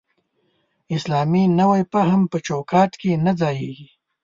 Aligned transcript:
اسلامي 0.95 1.43
نوی 1.59 1.81
فهم 1.91 2.21
په 2.31 2.37
چوکاټ 2.47 2.91
کې 3.01 3.11
نه 3.25 3.31
ځایېږي. 3.39 3.87